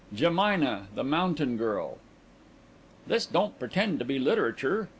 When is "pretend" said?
3.59-3.99